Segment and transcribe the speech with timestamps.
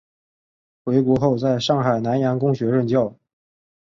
[0.83, 3.15] 回国后在上海南洋公学任教。